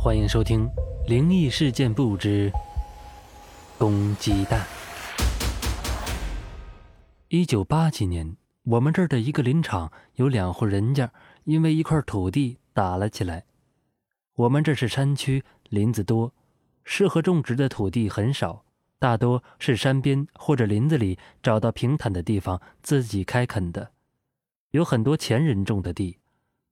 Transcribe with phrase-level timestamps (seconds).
[0.00, 0.64] 欢迎收听
[1.08, 2.52] 《灵异事件簿之
[3.76, 4.60] 公鸡蛋》。
[7.26, 11.10] 一九八几年，我们这儿的一个林场有两户人家
[11.42, 13.44] 因为一块土地打了起来。
[14.36, 16.32] 我们这是山区，林子多，
[16.84, 18.64] 适合种植的土地很少，
[19.00, 23.90] 大多是山边或者林子里找到平坦的地方自己开垦的。
[24.70, 26.18] 有很多前人种的地，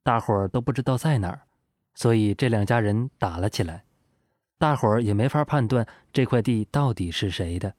[0.05, 1.46] 大伙儿都不知道在哪儿。
[1.97, 3.83] 所以这两家人打了起来，
[4.59, 7.75] 大伙儿也没法判断这块地到底是谁的。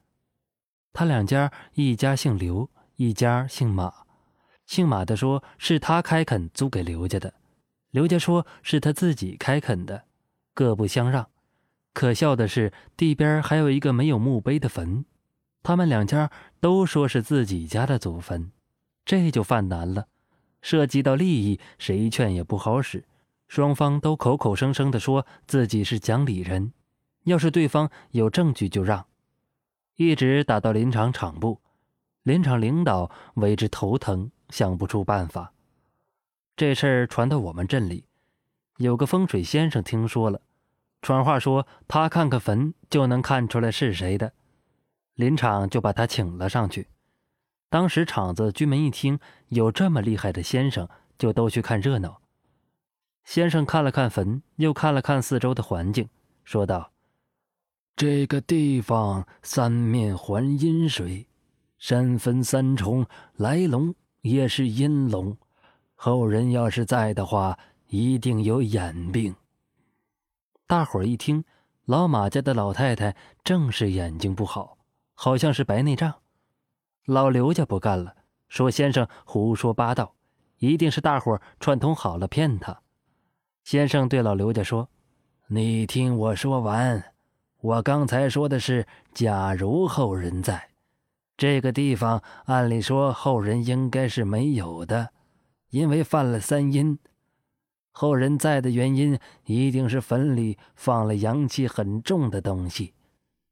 [0.92, 3.94] 他两家一家姓刘，一家姓马。
[4.66, 7.36] 姓马的说是他开垦租给刘家的，
[7.92, 10.04] 刘家说是他自己开垦的，
[10.54, 11.30] 各不相让。
[11.94, 15.06] 可笑的是，地边还有一个没有墓碑的坟，
[15.64, 18.52] 他们两家都说是自己家的祖坟，
[19.06, 20.08] 这就犯难了。
[20.62, 23.06] 涉及到利益，谁劝也不好使。
[23.48, 26.74] 双方都口口声声的说自己是讲理人，
[27.24, 29.06] 要是对方有证据就让，
[29.96, 31.62] 一直打到林场场部，
[32.24, 35.54] 林场领导为之头疼，想不出办法。
[36.56, 38.06] 这事儿传到我们镇里，
[38.78, 40.42] 有个风水先生听说了，
[41.02, 44.34] 传话说他看看坟就能看出来是谁的，
[45.16, 46.88] 林场就把他请了上去。
[47.70, 52.22] 当时场子居民一听有这么厉害的先生，就都去看热闹。
[53.28, 56.08] 先生看了看坟，又看了看四周的环境，
[56.46, 56.94] 说道
[57.94, 61.28] ：“这个地方三面环阴水，
[61.78, 65.38] 山分三重，来龙也是阴龙。
[65.94, 69.36] 后人要是在的话，一定有眼病。”
[70.66, 71.44] 大伙儿一听，
[71.84, 74.78] 老马家的老太太正是眼睛不好，
[75.14, 76.22] 好像是白内障。
[77.04, 78.16] 老刘家不干了，
[78.48, 80.16] 说：“先生胡说八道，
[80.60, 82.84] 一定是大伙儿串通好了骗他。”
[83.68, 84.88] 先生对老刘家说
[85.52, 87.04] ：“你听我说完，
[87.60, 90.70] 我刚才说的是，假如后人在
[91.36, 95.10] 这个地方，按理说后人应该是没有的，
[95.72, 96.98] 因为犯了三阴。
[97.92, 102.94] 后人在的原因，一定是坟里放了阳气很重的东西，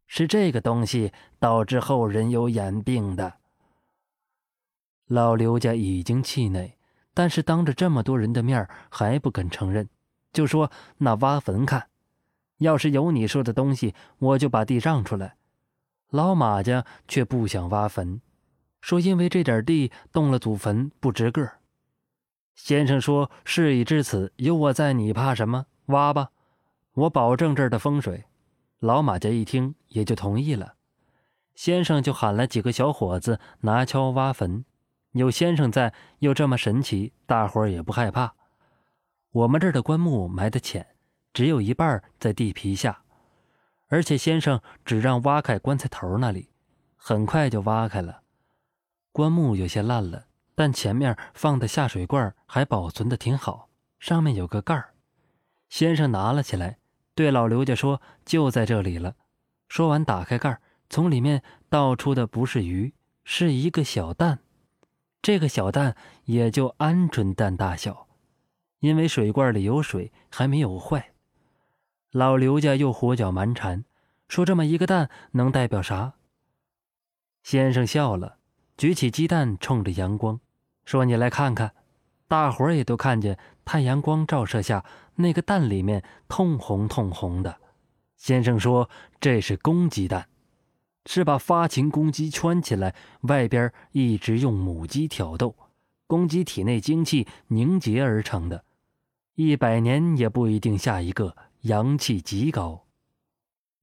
[0.07, 3.34] 是这个东西导致后人有眼病的。”
[5.07, 6.78] 老刘家已经气馁，
[7.13, 9.89] 但是当着这么多人的面还不肯承认。
[10.35, 11.88] 就说那挖坟看，
[12.57, 15.38] 要是有你说的东西，我就把地让出来。
[16.09, 18.19] 老马家却不想挖坟，
[18.81, 21.59] 说因为这点地动了祖坟不值个儿。
[22.53, 25.66] 先生说事已至此，有我在，你怕什么？
[25.85, 26.31] 挖吧，
[26.94, 28.25] 我保证这儿的风水。
[28.79, 30.74] 老马家一听也就同意了。
[31.56, 34.66] 先生就喊了几个小伙子拿锹挖坟，
[35.13, 38.35] 有先生在，又这么神奇，大伙儿也不害怕。
[39.35, 40.96] 我们这儿的棺木埋得浅，
[41.34, 43.01] 只有一半在地皮下，
[43.88, 46.47] 而且先生只让挖开棺材头那里，
[46.96, 48.22] 很快就挖开了。
[49.12, 53.68] 棺木有些烂了，但前面放的下水罐还保存的挺好，
[54.00, 54.94] 上面有个盖儿。
[55.68, 56.78] 先生拿了起来，
[57.13, 59.16] 对老刘家说：“就在这里了。”
[59.68, 62.94] 说完，打开盖儿，从里面倒出的不是鱼，
[63.25, 64.40] 是一个小蛋。
[65.22, 68.04] 这个小蛋也就鹌鹑蛋大小。
[68.80, 71.13] 因为水罐里有水，还没有坏。
[72.12, 73.84] 老刘家又胡搅蛮缠，
[74.28, 76.13] 说这么一个蛋能代表啥？
[77.44, 78.38] 先生笑了，
[78.78, 80.40] 举起鸡蛋冲着阳光，
[80.86, 81.74] 说：“你来看看。”
[82.28, 87.59] 大伙儿也都看见太阳光照射下那个蛋里面通红通红的。
[88.18, 88.90] 先生说
[89.22, 90.28] ：“这是公鸡蛋，
[91.06, 95.56] 是把发情公鸡圈起来，外边一直用母鸡挑逗，
[96.07, 98.63] 公鸡体内精气凝结而成的。”
[99.35, 102.85] 一百年也不一定下一个，阳气极高。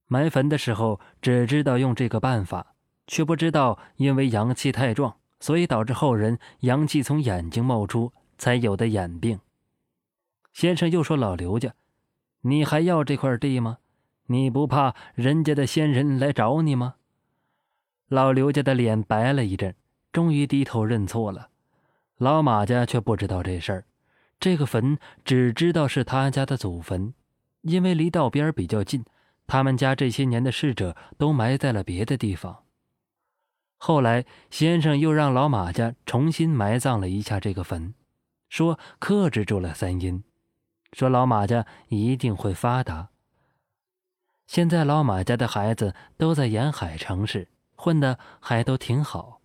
[0.07, 2.75] 埋坟的时候只知道用这个办法，
[3.05, 9.39] 却不知道因为阳气太壮，所以导致后人阳气从眼睛冒出，才有的眼病。
[10.53, 11.73] 先生又说：“老刘家，
[12.41, 13.77] 你还要这块地吗？
[14.27, 16.95] 你不怕人家的先人来找你吗？”
[18.09, 19.75] 老刘家的脸白了一阵，
[20.11, 21.49] 终于低头认错了。
[22.23, 23.85] 老马家却不知道这事儿。
[24.39, 27.13] 这个坟只知道是他家的祖坟，
[27.63, 29.03] 因为离道边比较近，
[29.45, 32.63] 他们家这些年的逝者都埋在了别的地方。
[33.77, 37.93] 后来先生又让老马家重新埋葬了一下这个坟，
[38.47, 40.23] 说克制住了三阴，
[40.93, 43.09] 说老马家一定会发达。
[44.47, 49.41] 现在老马家的孩子都在沿海城市混的还都挺好。